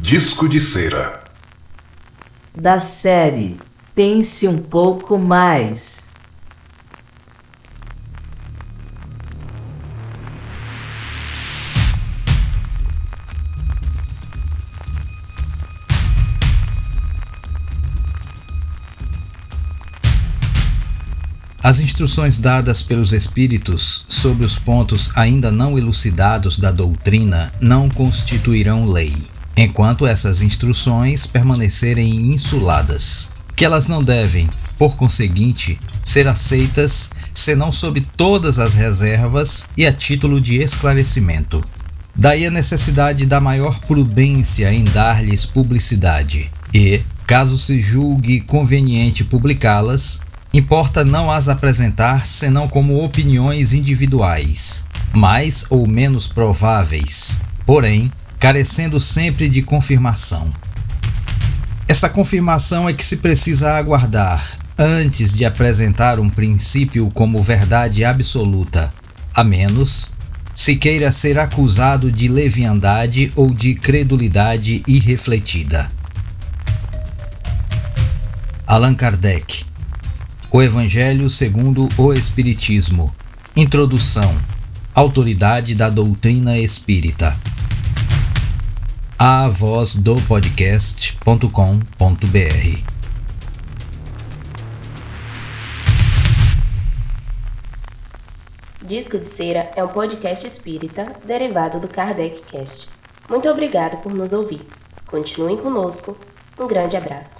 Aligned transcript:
Disco 0.00 0.48
de 0.48 0.60
cera. 0.60 1.24
Da 2.56 2.80
série 2.80 3.58
Pense 3.94 4.46
um 4.46 4.56
pouco 4.56 5.18
mais. 5.18 6.06
As 21.60 21.80
instruções 21.80 22.38
dadas 22.38 22.82
pelos 22.82 23.12
Espíritos 23.12 24.06
sobre 24.08 24.44
os 24.46 24.56
pontos 24.56 25.10
ainda 25.16 25.50
não 25.50 25.76
elucidados 25.76 26.56
da 26.58 26.70
doutrina 26.70 27.52
não 27.60 27.90
constituirão 27.90 28.86
lei, 28.86 29.12
enquanto 29.62 30.06
essas 30.06 30.40
instruções 30.40 31.26
permanecerem 31.26 32.32
insuladas. 32.32 33.28
Que 33.56 33.64
elas 33.64 33.88
não 33.88 34.02
devem, 34.02 34.48
por 34.78 34.96
conseguinte, 34.96 35.80
ser 36.04 36.28
aceitas 36.28 37.10
senão 37.34 37.72
sob 37.72 38.00
todas 38.16 38.60
as 38.60 38.74
reservas 38.74 39.66
e 39.76 39.84
a 39.84 39.92
título 39.92 40.40
de 40.40 40.62
esclarecimento. 40.62 41.64
Daí 42.14 42.46
a 42.46 42.50
necessidade 42.50 43.26
da 43.26 43.40
maior 43.40 43.80
prudência 43.80 44.72
em 44.72 44.84
dar-lhes 44.84 45.44
publicidade, 45.44 46.50
e, 46.72 47.02
caso 47.26 47.58
se 47.58 47.80
julgue 47.80 48.40
conveniente 48.40 49.24
publicá-las, 49.24 50.20
Importa 50.54 51.04
não 51.04 51.30
as 51.30 51.46
apresentar 51.46 52.26
senão 52.26 52.66
como 52.66 53.04
opiniões 53.04 53.74
individuais, 53.74 54.82
mais 55.12 55.66
ou 55.68 55.86
menos 55.86 56.26
prováveis, 56.26 57.38
porém 57.66 58.10
carecendo 58.38 59.00
sempre 59.00 59.48
de 59.48 59.62
confirmação. 59.62 60.52
Essa 61.86 62.08
confirmação 62.08 62.88
é 62.88 62.92
que 62.92 63.04
se 63.04 63.18
precisa 63.18 63.76
aguardar 63.76 64.44
antes 64.78 65.34
de 65.34 65.44
apresentar 65.44 66.20
um 66.20 66.28
princípio 66.28 67.10
como 67.10 67.42
verdade 67.42 68.04
absoluta, 68.04 68.92
a 69.34 69.42
menos 69.42 70.12
se 70.54 70.76
queira 70.76 71.10
ser 71.10 71.38
acusado 71.38 72.10
de 72.12 72.28
leviandade 72.28 73.32
ou 73.34 73.54
de 73.54 73.74
credulidade 73.74 74.82
irrefletida. 74.86 75.90
Allan 78.66 78.94
Kardec 78.94 79.68
o 80.50 80.62
Evangelho 80.62 81.28
segundo 81.28 81.90
o 81.98 82.10
Espiritismo. 82.10 83.14
Introdução. 83.54 84.34
Autoridade 84.94 85.74
da 85.74 85.90
doutrina 85.90 86.58
espírita. 86.58 87.38
A. 89.20 89.50
Disco 98.80 99.18
de 99.18 99.28
Cera 99.28 99.72
é 99.74 99.82
um 99.82 99.88
podcast 99.88 100.46
espírita 100.46 101.16
derivado 101.24 101.80
do 101.80 101.88
Kardec 101.88 102.42
Cast. 102.42 102.88
Muito 103.28 103.48
obrigado 103.48 104.00
por 104.04 104.14
nos 104.14 104.32
ouvir. 104.32 104.64
Continuem 105.08 105.56
conosco. 105.56 106.16
Um 106.56 106.68
grande 106.68 106.96
abraço. 106.96 107.37